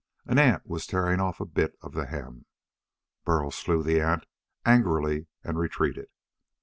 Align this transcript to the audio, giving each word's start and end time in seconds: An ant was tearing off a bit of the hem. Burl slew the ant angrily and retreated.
An 0.25 0.39
ant 0.39 0.65
was 0.65 0.87
tearing 0.87 1.19
off 1.19 1.39
a 1.39 1.45
bit 1.45 1.77
of 1.83 1.93
the 1.93 2.07
hem. 2.07 2.45
Burl 3.23 3.51
slew 3.51 3.83
the 3.83 4.01
ant 4.01 4.25
angrily 4.65 5.27
and 5.43 5.59
retreated. 5.59 6.09